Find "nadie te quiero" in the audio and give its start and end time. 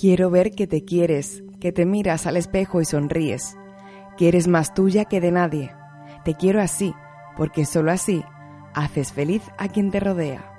5.30-6.62